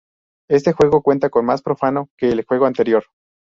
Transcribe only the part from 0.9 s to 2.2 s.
cuenta con más profano